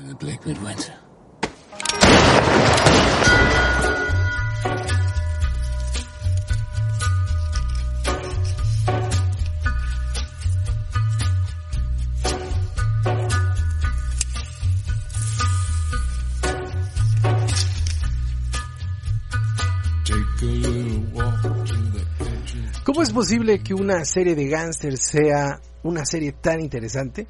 Midwinter. 0.00 0.94
¿Cómo 22.84 23.02
es 23.02 23.12
posible 23.12 23.62
que 23.62 23.74
una 23.74 24.04
serie 24.04 24.34
de 24.34 24.48
gángsters 24.48 25.00
sea 25.02 25.60
una 25.82 26.04
serie 26.04 26.32
tan 26.32 26.60
interesante? 26.60 27.26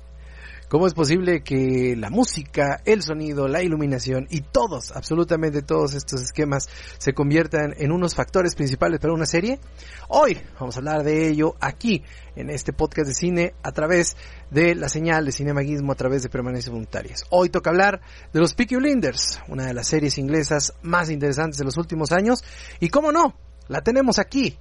¿Cómo 0.68 0.86
es 0.86 0.92
posible 0.92 1.42
que 1.42 1.96
la 1.96 2.10
música, 2.10 2.82
el 2.84 3.02
sonido, 3.02 3.48
la 3.48 3.62
iluminación 3.62 4.26
y 4.28 4.42
todos, 4.42 4.92
absolutamente 4.94 5.62
todos 5.62 5.94
estos 5.94 6.20
esquemas 6.20 6.68
se 6.98 7.14
conviertan 7.14 7.74
en 7.78 7.90
unos 7.90 8.14
factores 8.14 8.54
principales 8.54 9.00
para 9.00 9.14
una 9.14 9.24
serie? 9.24 9.60
Hoy 10.08 10.38
vamos 10.60 10.76
a 10.76 10.80
hablar 10.80 11.04
de 11.04 11.26
ello 11.26 11.54
aquí, 11.58 12.04
en 12.36 12.50
este 12.50 12.74
podcast 12.74 13.08
de 13.08 13.14
cine, 13.14 13.54
a 13.62 13.72
través 13.72 14.14
de 14.50 14.74
la 14.74 14.90
señal 14.90 15.24
de 15.24 15.32
Cinemaguismo, 15.32 15.92
a 15.92 15.96
través 15.96 16.22
de 16.22 16.28
permanencias 16.28 16.70
voluntarias. 16.70 17.24
Hoy 17.30 17.48
toca 17.48 17.70
hablar 17.70 18.02
de 18.34 18.40
los 18.40 18.52
Peaky 18.52 18.76
Blinders, 18.76 19.40
una 19.48 19.64
de 19.64 19.72
las 19.72 19.88
series 19.88 20.18
inglesas 20.18 20.74
más 20.82 21.08
interesantes 21.08 21.56
de 21.56 21.64
los 21.64 21.78
últimos 21.78 22.12
años, 22.12 22.44
y 22.78 22.90
cómo 22.90 23.10
no, 23.10 23.34
la 23.68 23.80
tenemos 23.80 24.18
aquí, 24.18 24.58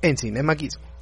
en 0.00 0.16
Cinemaguismo. 0.16 0.93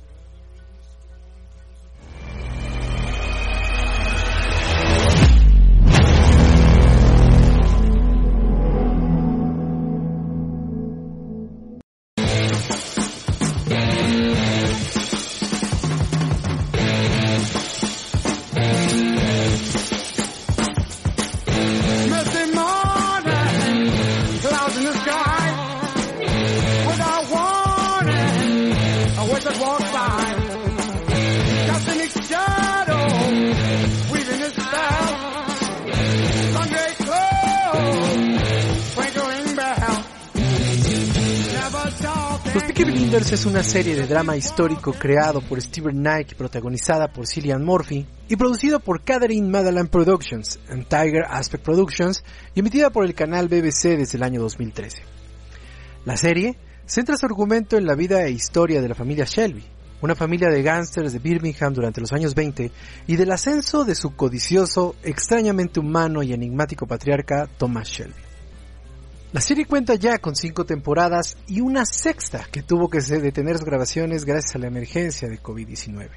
Los 42.54 42.64
Peaky 42.64 42.84
Blinders 42.84 43.32
es 43.32 43.46
una 43.46 43.62
serie 43.62 43.96
de 43.96 44.06
drama 44.06 44.36
histórico 44.36 44.92
creado 44.92 45.40
por 45.40 45.58
Steven 45.62 45.96
Knight 45.96 46.32
y 46.32 46.34
protagonizada 46.34 47.10
por 47.10 47.26
Cillian 47.26 47.64
Murphy 47.64 48.06
y 48.28 48.36
producido 48.36 48.78
por 48.78 49.02
Catherine 49.02 49.48
Madeline 49.48 49.86
Productions 49.86 50.60
and 50.68 50.86
Tiger 50.86 51.24
Aspect 51.30 51.64
Productions 51.64 52.22
y 52.54 52.60
emitida 52.60 52.90
por 52.90 53.06
el 53.06 53.14
canal 53.14 53.48
BBC 53.48 53.96
desde 53.96 54.18
el 54.18 54.22
año 54.22 54.42
2013. 54.42 55.02
La 56.04 56.18
serie 56.18 56.58
centra 56.84 57.16
su 57.16 57.24
argumento 57.24 57.78
en 57.78 57.86
la 57.86 57.94
vida 57.94 58.22
e 58.26 58.32
historia 58.32 58.82
de 58.82 58.88
la 58.88 58.94
familia 58.94 59.24
Shelby, 59.24 59.64
una 60.02 60.14
familia 60.14 60.50
de 60.50 60.62
gángsters 60.62 61.14
de 61.14 61.20
Birmingham 61.20 61.72
durante 61.72 62.02
los 62.02 62.12
años 62.12 62.34
20 62.34 62.70
y 63.06 63.16
del 63.16 63.32
ascenso 63.32 63.86
de 63.86 63.94
su 63.94 64.14
codicioso, 64.14 64.94
extrañamente 65.02 65.80
humano 65.80 66.22
y 66.22 66.34
enigmático 66.34 66.86
patriarca 66.86 67.48
Thomas 67.56 67.88
Shelby. 67.88 68.31
La 69.32 69.40
serie 69.40 69.64
cuenta 69.64 69.94
ya 69.94 70.18
con 70.18 70.36
cinco 70.36 70.66
temporadas 70.66 71.38
y 71.46 71.62
una 71.62 71.86
sexta 71.86 72.46
que 72.52 72.62
tuvo 72.62 72.90
que 72.90 73.00
detener 73.00 73.56
sus 73.56 73.64
grabaciones 73.64 74.26
gracias 74.26 74.56
a 74.56 74.58
la 74.58 74.66
emergencia 74.66 75.26
de 75.26 75.42
COVID-19. 75.42 76.10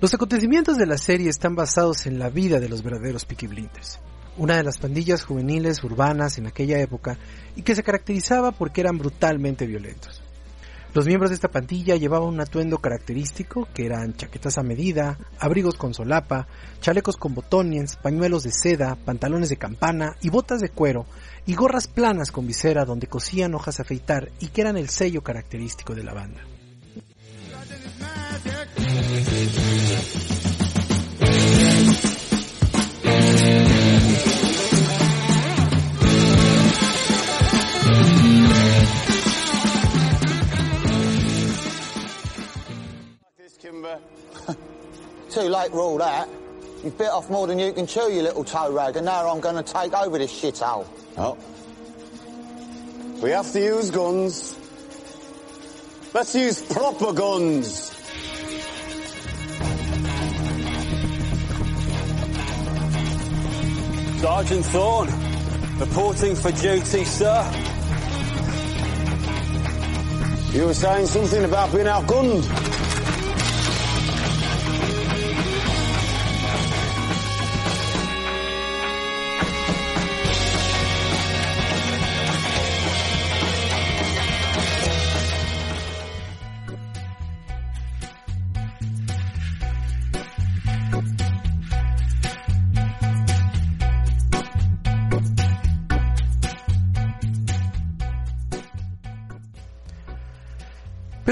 Los 0.00 0.14
acontecimientos 0.14 0.78
de 0.78 0.86
la 0.86 0.96
serie 0.96 1.28
están 1.28 1.54
basados 1.54 2.06
en 2.06 2.18
la 2.18 2.30
vida 2.30 2.58
de 2.58 2.70
los 2.70 2.82
verdaderos 2.82 3.26
Peaky 3.26 3.48
Blinders, 3.48 4.00
una 4.38 4.56
de 4.56 4.62
las 4.62 4.78
pandillas 4.78 5.24
juveniles 5.24 5.84
urbanas 5.84 6.38
en 6.38 6.46
aquella 6.46 6.80
época 6.80 7.18
y 7.54 7.60
que 7.60 7.74
se 7.74 7.82
caracterizaba 7.82 8.52
porque 8.52 8.80
eran 8.80 8.96
brutalmente 8.96 9.66
violentos. 9.66 10.23
Los 10.94 11.06
miembros 11.06 11.30
de 11.30 11.34
esta 11.34 11.50
pandilla 11.50 11.96
llevaban 11.96 12.28
un 12.28 12.40
atuendo 12.40 12.78
característico 12.78 13.66
que 13.74 13.84
eran 13.84 14.14
chaquetas 14.14 14.58
a 14.58 14.62
medida, 14.62 15.18
abrigos 15.40 15.74
con 15.74 15.92
solapa, 15.92 16.46
chalecos 16.80 17.16
con 17.16 17.34
botones, 17.34 17.96
pañuelos 17.96 18.44
de 18.44 18.52
seda, 18.52 18.94
pantalones 19.04 19.48
de 19.48 19.56
campana 19.56 20.14
y 20.22 20.30
botas 20.30 20.60
de 20.60 20.68
cuero 20.68 21.06
y 21.46 21.56
gorras 21.56 21.88
planas 21.88 22.30
con 22.30 22.46
visera 22.46 22.84
donde 22.84 23.08
cosían 23.08 23.56
hojas 23.56 23.80
a 23.80 23.82
afeitar 23.82 24.30
y 24.38 24.50
que 24.50 24.60
eran 24.60 24.76
el 24.76 24.88
sello 24.88 25.20
característico 25.22 25.96
de 25.96 26.04
la 26.04 26.14
banda. 26.14 26.53
Too 45.74 45.80
late 45.80 45.80
for 45.80 45.80
all 45.80 45.98
that. 45.98 46.28
You 46.84 46.90
bit 46.90 47.08
off 47.08 47.30
more 47.30 47.46
than 47.46 47.58
you 47.58 47.72
can 47.72 47.86
chew, 47.86 48.12
you 48.12 48.22
little 48.22 48.44
toe 48.44 48.72
rag, 48.72 48.96
and 48.96 49.06
now 49.06 49.28
I'm 49.28 49.40
going 49.40 49.56
to 49.56 49.62
take 49.62 49.92
over 49.94 50.18
this 50.18 50.32
shithole. 50.32 50.86
Oh. 51.16 51.36
We 53.22 53.30
have 53.30 53.50
to 53.52 53.60
use 53.60 53.90
guns. 53.90 54.58
Let's 56.12 56.34
use 56.34 56.62
proper 56.62 57.12
guns. 57.12 57.90
Sergeant 64.20 64.64
Thorne, 64.66 65.08
reporting 65.78 66.36
for 66.36 66.52
duty, 66.52 67.04
sir. 67.04 67.50
You 70.52 70.66
were 70.66 70.74
saying 70.74 71.06
something 71.06 71.44
about 71.44 71.72
being 71.72 71.86
outgunned. 71.86 72.73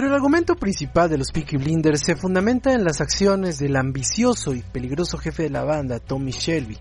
Pero 0.02 0.14
el 0.14 0.16
argumento 0.16 0.56
principal 0.56 1.08
de 1.08 1.16
los 1.16 1.30
Peaky 1.30 1.58
Blinders 1.58 2.00
se 2.04 2.16
fundamenta 2.16 2.72
en 2.72 2.82
las 2.82 3.00
acciones 3.00 3.60
del 3.60 3.76
ambicioso 3.76 4.52
y 4.52 4.60
peligroso 4.60 5.16
jefe 5.16 5.44
de 5.44 5.50
la 5.50 5.62
banda, 5.62 6.00
Tommy 6.00 6.32
Shelby, 6.32 6.76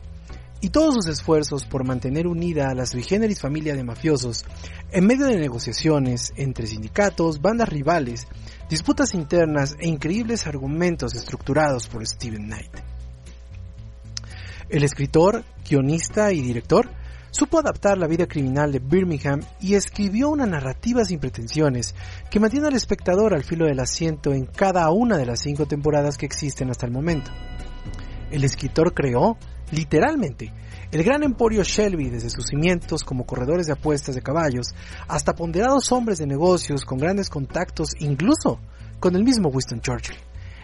y 0.60 0.70
todos 0.70 0.96
sus 0.96 1.06
esfuerzos 1.06 1.66
por 1.66 1.86
mantener 1.86 2.26
unida 2.26 2.70
a 2.70 2.74
la 2.74 2.88
sui 2.88 3.04
generis 3.04 3.40
familia 3.40 3.76
de 3.76 3.84
mafiosos 3.84 4.44
en 4.92 5.06
medio 5.06 5.28
de 5.28 5.38
negociaciones 5.38 6.34
entre 6.36 6.66
sindicatos, 6.66 7.40
bandas 7.40 7.70
rivales, 7.70 8.28
disputas 8.72 9.14
internas 9.14 9.76
e 9.80 9.88
increíbles 9.88 10.48
argumentos 10.48 11.14
estructurados 11.14 11.90
por 11.90 12.04
Steven 12.08 12.48
Knight. 12.48 12.76
El 14.68 14.84
escritor, 14.84 15.46
guionista 15.70 16.34
y 16.34 16.42
director 16.42 16.90
supo 17.32 17.60
adaptar 17.60 17.98
la 17.98 18.08
vida 18.08 18.28
criminal 18.28 18.72
de 18.72 18.80
Birmingham 18.80 19.42
y 19.60 19.74
escribió 19.74 20.30
una 20.30 20.46
narrativa 20.46 21.04
sin 21.04 21.20
pretensiones 21.20 21.96
que 22.30 22.40
mantiene 22.40 22.68
al 22.68 22.76
espectador 22.76 23.34
al 23.34 23.44
filo 23.44 23.66
del 23.66 23.80
asiento 23.80 24.34
en 24.34 24.46
cada 24.46 24.90
una 24.92 25.18
de 25.18 25.26
las 25.26 25.42
cinco 25.42 25.66
temporadas 25.66 26.18
que 26.18 26.26
existen 26.26 26.70
hasta 26.70 26.86
el 26.86 26.92
momento. 26.92 27.32
El 28.30 28.44
escritor 28.44 28.94
creó, 28.94 29.38
literalmente, 29.72 30.54
el 30.92 31.04
gran 31.04 31.24
emporio 31.24 31.64
Shelby 31.64 32.10
desde 32.10 32.30
sus 32.30 32.48
cimientos 32.48 33.04
como 33.04 33.26
corredores 33.26 33.68
de 33.68 33.74
apuestas 33.74 34.14
de 34.14 34.22
caballos 34.22 34.68
hasta 35.08 35.34
ponderados 35.34 35.92
hombres 35.92 36.20
de 36.20 36.28
negocios 36.28 36.84
con 36.84 36.98
grandes 36.98 37.30
contactos 37.30 37.92
incluso 38.00 38.60
con 39.00 39.16
el 39.16 39.24
mismo 39.24 39.50
Winston 39.50 39.82
Churchill, 39.82 40.18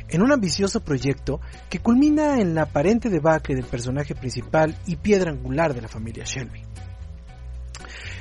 en 0.09 0.21
un 0.21 0.31
ambicioso 0.31 0.81
proyecto 0.81 1.39
que 1.69 1.80
culmina 1.80 2.39
en 2.39 2.56
la 2.56 2.63
aparente 2.63 3.09
debacle 3.09 3.56
del 3.56 3.65
personaje 3.65 4.15
principal 4.15 4.77
y 4.86 4.95
piedra 4.95 5.31
angular 5.31 5.74
de 5.74 5.81
la 5.81 5.88
familia 5.88 6.24
Shelby. 6.25 6.63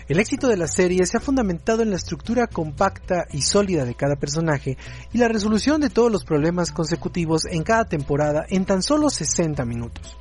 El 0.08 0.20
éxito 0.20 0.46
de 0.46 0.56
la 0.56 0.68
serie 0.68 1.04
se 1.04 1.16
ha 1.16 1.20
fundamentado 1.20 1.82
en 1.82 1.90
la 1.90 1.96
estructura 1.96 2.46
compacta 2.46 3.26
y 3.32 3.42
sólida 3.42 3.84
de 3.84 3.96
cada 3.96 4.14
personaje 4.14 4.78
y 5.12 5.18
la 5.18 5.26
resolución 5.26 5.80
de 5.80 5.90
todos 5.90 6.12
los 6.12 6.24
problemas 6.24 6.70
consecutivos 6.70 7.42
en 7.50 7.64
cada 7.64 7.86
temporada 7.86 8.46
en 8.48 8.64
tan 8.64 8.82
solo 8.82 9.10
60 9.10 9.64
minutos. 9.64 10.16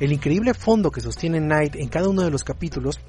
El 0.00 0.12
increíble 0.12 0.52
fondo 0.52 0.90
que 0.90 1.00
sostiene 1.00 1.40
Knight 1.40 1.76
en 1.76 1.88
cada 1.88 2.10
uno 2.10 2.20
de 2.22 2.30
los 2.30 2.44
capítulos 2.44 3.00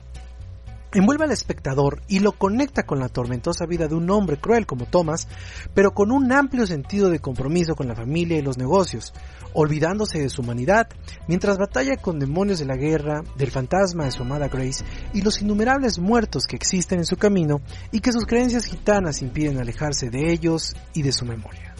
envuelve 0.93 1.25
al 1.25 1.31
espectador 1.31 2.01
y 2.07 2.19
lo 2.19 2.33
conecta 2.33 2.83
con 2.83 2.99
la 2.99 3.09
tormentosa 3.09 3.65
vida 3.65 3.87
de 3.87 3.95
un 3.95 4.09
hombre 4.09 4.37
cruel 4.37 4.65
como 4.65 4.85
Thomas, 4.85 5.27
pero 5.73 5.93
con 5.93 6.11
un 6.11 6.31
amplio 6.31 6.65
sentido 6.65 7.09
de 7.09 7.19
compromiso 7.19 7.75
con 7.75 7.87
la 7.87 7.95
familia 7.95 8.37
y 8.37 8.41
los 8.41 8.57
negocios, 8.57 9.13
olvidándose 9.53 10.19
de 10.19 10.29
su 10.29 10.41
humanidad, 10.41 10.87
mientras 11.27 11.57
batalla 11.57 11.97
con 11.97 12.19
demonios 12.19 12.59
de 12.59 12.65
la 12.65 12.75
guerra, 12.75 13.23
del 13.37 13.51
fantasma 13.51 14.05
de 14.05 14.11
su 14.11 14.23
amada 14.23 14.47
Grace 14.47 14.83
y 15.13 15.21
los 15.21 15.41
innumerables 15.41 15.99
muertos 15.99 16.45
que 16.45 16.55
existen 16.55 16.99
en 16.99 17.05
su 17.05 17.17
camino 17.17 17.61
y 17.91 17.99
que 17.99 18.13
sus 18.13 18.25
creencias 18.25 18.65
gitanas 18.65 19.21
impiden 19.21 19.59
alejarse 19.59 20.09
de 20.09 20.31
ellos 20.31 20.75
y 20.93 21.01
de 21.01 21.11
su 21.11 21.25
memoria. 21.25 21.73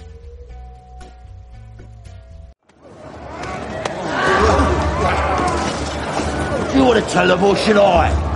You 6.76 6.84
want 6.84 7.42
or 7.42 7.56
should 7.56 7.78
I? 7.78 8.27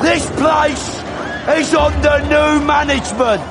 This 0.00 0.30
place 0.32 1.02
is 1.58 1.74
under 1.74 2.20
new 2.28 2.60
management. 2.66 3.42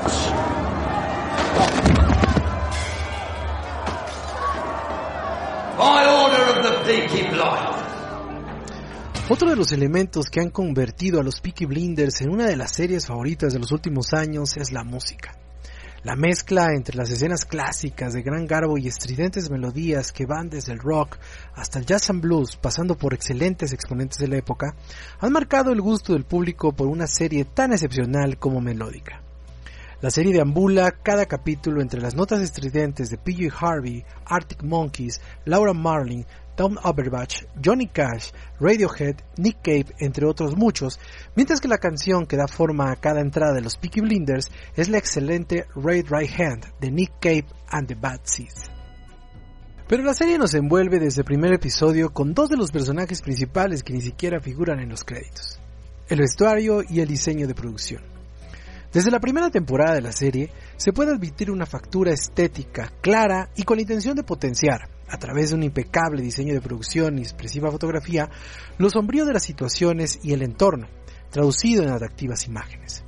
By 5.76 6.06
order 6.06 6.42
of 6.52 6.62
the 6.62 6.72
Peaky 6.84 7.28
Blinders. 7.30 7.76
Otro 9.28 9.50
de 9.50 9.56
los 9.56 9.72
elementos 9.72 10.30
que 10.30 10.40
han 10.40 10.50
convertido 10.50 11.20
a 11.20 11.24
los 11.24 11.40
Peaky 11.40 11.66
Blinders 11.66 12.20
en 12.20 12.30
una 12.30 12.46
de 12.46 12.54
las 12.54 12.70
series 12.70 13.06
favoritas 13.06 13.52
de 13.52 13.58
los 13.58 13.72
últimos 13.72 14.12
años 14.12 14.56
es 14.56 14.70
la 14.70 14.84
música. 14.84 15.36
La 16.06 16.14
mezcla 16.14 16.72
entre 16.72 16.96
las 16.96 17.10
escenas 17.10 17.44
clásicas 17.44 18.12
de 18.12 18.22
gran 18.22 18.46
garbo 18.46 18.78
y 18.78 18.86
estridentes 18.86 19.50
melodías 19.50 20.12
que 20.12 20.24
van 20.24 20.48
desde 20.48 20.72
el 20.72 20.78
rock 20.78 21.18
hasta 21.56 21.80
el 21.80 21.84
jazz 21.84 22.10
and 22.10 22.22
blues, 22.22 22.54
pasando 22.54 22.96
por 22.96 23.12
excelentes 23.12 23.72
exponentes 23.72 24.18
de 24.18 24.28
la 24.28 24.36
época, 24.36 24.76
han 25.18 25.32
marcado 25.32 25.72
el 25.72 25.80
gusto 25.80 26.12
del 26.12 26.22
público 26.22 26.70
por 26.70 26.86
una 26.86 27.08
serie 27.08 27.44
tan 27.44 27.72
excepcional 27.72 28.38
como 28.38 28.60
melódica. 28.60 29.25
La 30.02 30.10
serie 30.10 30.34
deambula 30.34 30.90
cada 30.90 31.24
capítulo 31.24 31.80
entre 31.80 32.02
las 32.02 32.14
notas 32.14 32.42
estridentes 32.42 33.08
de 33.08 33.16
PJ 33.16 33.48
Harvey, 33.58 34.04
Arctic 34.26 34.62
Monkeys, 34.62 35.22
Laura 35.46 35.72
Marling, 35.72 36.24
Tom 36.54 36.76
Overbach, 36.84 37.46
Johnny 37.64 37.86
Cash, 37.86 38.30
Radiohead, 38.60 39.16
Nick 39.38 39.62
Cave, 39.62 39.86
entre 39.98 40.26
otros 40.26 40.54
muchos, 40.54 41.00
mientras 41.34 41.62
que 41.62 41.68
la 41.68 41.78
canción 41.78 42.26
que 42.26 42.36
da 42.36 42.46
forma 42.46 42.90
a 42.90 42.96
cada 42.96 43.22
entrada 43.22 43.54
de 43.54 43.62
los 43.62 43.78
Peaky 43.78 44.02
Blinders 44.02 44.50
es 44.74 44.90
la 44.90 44.98
excelente 44.98 45.66
Raid 45.74 46.08
Right 46.10 46.40
Hand 46.40 46.66
de 46.78 46.90
Nick 46.90 47.12
Cave 47.18 47.46
and 47.70 47.88
the 47.88 47.94
Bad 47.94 48.20
Seeds. 48.24 48.70
Pero 49.88 50.02
la 50.02 50.12
serie 50.12 50.36
nos 50.36 50.52
envuelve 50.52 50.98
desde 50.98 51.22
el 51.22 51.26
primer 51.26 51.54
episodio 51.54 52.12
con 52.12 52.34
dos 52.34 52.50
de 52.50 52.58
los 52.58 52.70
personajes 52.70 53.22
principales 53.22 53.82
que 53.82 53.94
ni 53.94 54.02
siquiera 54.02 54.40
figuran 54.40 54.78
en 54.80 54.90
los 54.90 55.04
créditos, 55.04 55.58
el 56.08 56.18
vestuario 56.18 56.82
y 56.86 57.00
el 57.00 57.08
diseño 57.08 57.46
de 57.46 57.54
producción. 57.54 58.15
Desde 58.96 59.10
la 59.10 59.20
primera 59.20 59.50
temporada 59.50 59.94
de 59.94 60.00
la 60.00 60.10
serie 60.10 60.50
se 60.78 60.94
puede 60.94 61.12
admitir 61.12 61.50
una 61.50 61.66
factura 61.66 62.14
estética 62.14 62.90
clara 63.02 63.50
y 63.54 63.64
con 63.64 63.76
la 63.76 63.82
intención 63.82 64.16
de 64.16 64.22
potenciar, 64.22 64.88
a 65.06 65.18
través 65.18 65.50
de 65.50 65.56
un 65.56 65.64
impecable 65.64 66.22
diseño 66.22 66.54
de 66.54 66.62
producción 66.62 67.18
y 67.18 67.20
expresiva 67.20 67.70
fotografía, 67.70 68.30
lo 68.78 68.88
sombrío 68.88 69.26
de 69.26 69.34
las 69.34 69.42
situaciones 69.42 70.18
y 70.22 70.32
el 70.32 70.40
entorno, 70.40 70.88
traducido 71.28 71.82
en 71.82 71.90
atractivas 71.90 72.46
imágenes. 72.46 73.04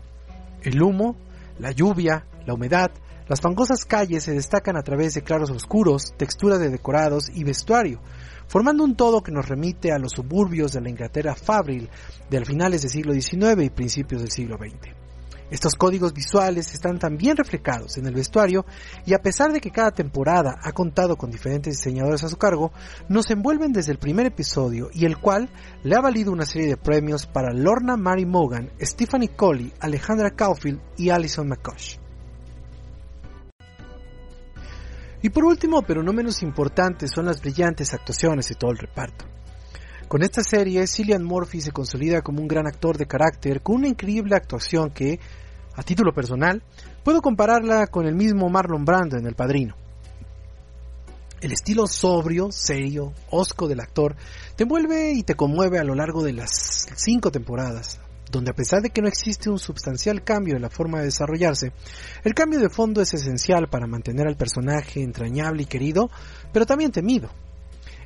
El 0.60 0.82
humo, 0.82 1.16
la 1.58 1.70
lluvia, 1.70 2.26
la 2.44 2.52
humedad, 2.52 2.90
las 3.26 3.40
fangosas 3.40 3.86
calles 3.86 4.24
se 4.24 4.34
destacan 4.34 4.76
a 4.76 4.82
través 4.82 5.14
de 5.14 5.22
claros 5.22 5.48
oscuros, 5.48 6.12
texturas 6.18 6.60
de 6.60 6.68
decorados 6.68 7.30
y 7.34 7.44
vestuario, 7.44 8.02
formando 8.46 8.84
un 8.84 8.94
todo 8.94 9.22
que 9.22 9.32
nos 9.32 9.48
remite 9.48 9.90
a 9.90 9.98
los 9.98 10.12
suburbios 10.12 10.72
de 10.72 10.82
la 10.82 10.90
Inglaterra 10.90 11.34
fabril 11.34 11.88
de 12.28 12.44
finales 12.44 12.82
del 12.82 12.90
siglo 12.90 13.14
XIX 13.14 13.62
y 13.62 13.70
principios 13.70 14.20
del 14.20 14.30
siglo 14.30 14.58
XX. 14.58 14.97
Estos 15.50 15.74
códigos 15.74 16.12
visuales 16.12 16.74
están 16.74 16.98
también 16.98 17.36
reflejados 17.36 17.96
en 17.96 18.06
el 18.06 18.14
vestuario 18.14 18.66
y 19.06 19.14
a 19.14 19.20
pesar 19.20 19.52
de 19.52 19.60
que 19.60 19.70
cada 19.70 19.92
temporada 19.92 20.58
ha 20.62 20.72
contado 20.72 21.16
con 21.16 21.30
diferentes 21.30 21.76
diseñadores 21.76 22.22
a 22.24 22.28
su 22.28 22.36
cargo, 22.36 22.72
nos 23.08 23.30
envuelven 23.30 23.72
desde 23.72 23.92
el 23.92 23.98
primer 23.98 24.26
episodio 24.26 24.90
y 24.92 25.06
el 25.06 25.18
cual 25.18 25.48
le 25.82 25.96
ha 25.96 26.00
valido 26.00 26.32
una 26.32 26.44
serie 26.44 26.68
de 26.68 26.76
premios 26.76 27.26
para 27.26 27.52
Lorna 27.52 27.96
Mary 27.96 28.26
Morgan, 28.26 28.70
Stephanie 28.80 29.34
Colley, 29.34 29.72
Alejandra 29.80 30.30
Caulfield 30.30 30.80
y 30.98 31.10
Alison 31.10 31.48
McCosh. 31.48 31.96
Y 35.22 35.30
por 35.30 35.44
último, 35.44 35.82
pero 35.82 36.02
no 36.02 36.12
menos 36.12 36.42
importante, 36.42 37.08
son 37.08 37.26
las 37.26 37.40
brillantes 37.40 37.92
actuaciones 37.92 38.48
de 38.48 38.54
todo 38.54 38.70
el 38.70 38.78
reparto. 38.78 39.37
Con 40.08 40.22
esta 40.22 40.42
serie, 40.42 40.86
Cillian 40.86 41.22
Murphy 41.22 41.60
se 41.60 41.70
consolida 41.70 42.22
como 42.22 42.40
un 42.40 42.48
gran 42.48 42.66
actor 42.66 42.96
de 42.96 43.04
carácter 43.04 43.60
con 43.60 43.76
una 43.76 43.88
increíble 43.88 44.34
actuación 44.34 44.88
que, 44.88 45.20
a 45.74 45.82
título 45.82 46.14
personal, 46.14 46.62
puedo 47.04 47.20
compararla 47.20 47.88
con 47.88 48.06
el 48.06 48.14
mismo 48.14 48.48
Marlon 48.48 48.86
Brando 48.86 49.18
en 49.18 49.26
El 49.26 49.34
Padrino. 49.34 49.76
El 51.42 51.52
estilo 51.52 51.86
sobrio, 51.86 52.50
serio, 52.50 53.12
hosco 53.30 53.68
del 53.68 53.80
actor 53.80 54.16
te 54.56 54.62
envuelve 54.62 55.12
y 55.12 55.24
te 55.24 55.34
conmueve 55.34 55.78
a 55.78 55.84
lo 55.84 55.94
largo 55.94 56.24
de 56.24 56.32
las 56.32 56.86
cinco 56.96 57.30
temporadas, 57.30 58.00
donde 58.32 58.50
a 58.50 58.54
pesar 58.54 58.80
de 58.80 58.88
que 58.88 59.02
no 59.02 59.08
existe 59.08 59.50
un 59.50 59.58
sustancial 59.58 60.24
cambio 60.24 60.56
en 60.56 60.62
la 60.62 60.70
forma 60.70 61.00
de 61.00 61.04
desarrollarse, 61.04 61.72
el 62.24 62.32
cambio 62.32 62.60
de 62.60 62.70
fondo 62.70 63.02
es 63.02 63.12
esencial 63.12 63.68
para 63.68 63.86
mantener 63.86 64.26
al 64.26 64.38
personaje 64.38 65.02
entrañable 65.02 65.64
y 65.64 65.66
querido, 65.66 66.08
pero 66.50 66.64
también 66.64 66.92
temido, 66.92 67.28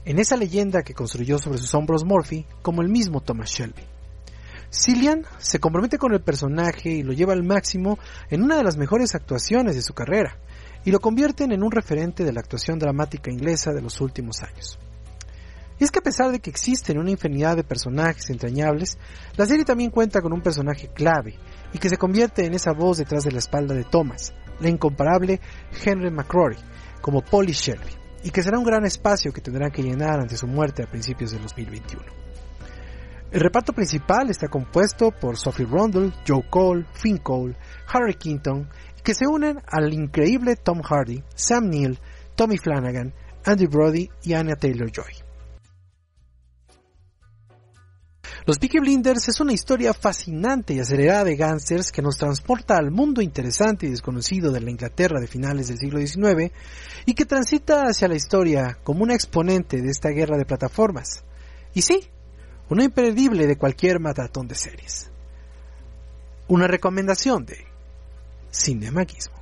en 0.04 0.18
esa 0.18 0.36
leyenda 0.36 0.82
que 0.82 0.94
construyó 0.94 1.38
sobre 1.38 1.58
sus 1.58 1.74
hombros 1.74 2.04
Murphy, 2.04 2.46
como 2.62 2.82
el 2.82 2.88
mismo 2.88 3.20
Thomas 3.20 3.50
Shelby. 3.50 3.82
Cillian 4.70 5.24
se 5.38 5.60
compromete 5.60 5.98
con 5.98 6.12
el 6.12 6.22
personaje 6.22 6.90
y 6.90 7.02
lo 7.02 7.12
lleva 7.12 7.34
al 7.34 7.44
máximo 7.44 7.98
en 8.30 8.42
una 8.42 8.56
de 8.56 8.64
las 8.64 8.76
mejores 8.76 9.14
actuaciones 9.14 9.76
de 9.76 9.82
su 9.82 9.92
carrera, 9.92 10.38
y 10.84 10.90
lo 10.90 10.98
convierten 10.98 11.52
en 11.52 11.62
un 11.62 11.70
referente 11.70 12.24
de 12.24 12.32
la 12.32 12.40
actuación 12.40 12.78
dramática 12.78 13.30
inglesa 13.30 13.72
de 13.72 13.82
los 13.82 14.00
últimos 14.00 14.42
años. 14.42 14.78
Y 15.78 15.84
es 15.84 15.90
que 15.90 16.00
a 16.00 16.02
pesar 16.02 16.32
de 16.32 16.40
que 16.40 16.50
existen 16.50 16.98
una 16.98 17.10
infinidad 17.10 17.56
de 17.56 17.64
personajes 17.64 18.30
entrañables, 18.30 18.98
la 19.36 19.46
serie 19.46 19.64
también 19.64 19.90
cuenta 19.90 20.20
con 20.20 20.32
un 20.32 20.40
personaje 20.40 20.88
clave 20.88 21.38
y 21.72 21.78
que 21.78 21.88
se 21.88 21.96
convierte 21.96 22.44
en 22.44 22.54
esa 22.54 22.72
voz 22.72 22.98
detrás 22.98 23.24
de 23.24 23.32
la 23.32 23.38
espalda 23.38 23.74
de 23.74 23.84
Thomas, 23.84 24.32
la 24.60 24.68
incomparable 24.68 25.40
Henry 25.84 26.10
McCrory, 26.10 26.58
como 27.00 27.22
Polly 27.22 27.52
Shelby 27.52 28.01
y 28.22 28.30
que 28.30 28.42
será 28.42 28.58
un 28.58 28.64
gran 28.64 28.84
espacio 28.84 29.32
que 29.32 29.40
tendrán 29.40 29.70
que 29.70 29.82
llenar 29.82 30.20
ante 30.20 30.36
su 30.36 30.46
muerte 30.46 30.82
a 30.82 30.90
principios 30.90 31.32
de 31.32 31.38
2021. 31.38 32.02
El 33.32 33.40
reparto 33.40 33.72
principal 33.72 34.28
está 34.28 34.48
compuesto 34.48 35.10
por 35.10 35.38
Sophie 35.38 35.66
Rondell, 35.66 36.12
Joe 36.26 36.44
Cole, 36.50 36.86
Finn 36.92 37.16
Cole, 37.16 37.56
Harry 37.88 38.14
Quinton, 38.14 38.68
que 39.02 39.14
se 39.14 39.26
unen 39.26 39.58
al 39.66 39.92
increíble 39.92 40.56
Tom 40.56 40.82
Hardy, 40.82 41.22
Sam 41.34 41.70
Neill, 41.70 41.98
Tommy 42.34 42.58
Flanagan, 42.58 43.14
Andy 43.44 43.66
Brody 43.66 44.08
y 44.22 44.34
Anya 44.34 44.56
Taylor-Joy. 44.56 45.21
Los 48.44 48.58
Peaky 48.58 48.80
Blinders 48.80 49.28
es 49.28 49.38
una 49.38 49.52
historia 49.52 49.94
fascinante 49.94 50.74
y 50.74 50.80
acelerada 50.80 51.22
de 51.22 51.36
gángsters 51.36 51.92
que 51.92 52.02
nos 52.02 52.16
transporta 52.16 52.76
al 52.76 52.90
mundo 52.90 53.22
interesante 53.22 53.86
y 53.86 53.90
desconocido 53.90 54.50
de 54.50 54.60
la 54.60 54.70
Inglaterra 54.70 55.20
de 55.20 55.28
finales 55.28 55.68
del 55.68 55.78
siglo 55.78 56.00
XIX 56.00 56.52
y 57.06 57.14
que 57.14 57.24
transita 57.24 57.84
hacia 57.84 58.08
la 58.08 58.16
historia 58.16 58.78
como 58.82 59.04
una 59.04 59.14
exponente 59.14 59.80
de 59.80 59.90
esta 59.90 60.08
guerra 60.08 60.36
de 60.36 60.44
plataformas. 60.44 61.22
Y 61.72 61.82
sí, 61.82 62.08
una 62.68 62.82
imperdible 62.82 63.46
de 63.46 63.56
cualquier 63.56 64.00
maratón 64.00 64.48
de 64.48 64.56
series. 64.56 65.08
Una 66.48 66.66
recomendación 66.66 67.46
de 67.46 67.64
Cinemaquismo. 68.50 69.41